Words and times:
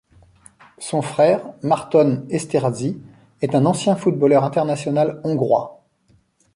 Son 0.79 1.03
frère, 1.03 1.43
Márton 1.61 2.25
Esterházy, 2.31 2.99
est 3.43 3.53
un 3.53 3.67
ancien 3.67 3.95
footballeur 3.95 4.43
international 4.43 5.21
hongrois. 5.23 5.85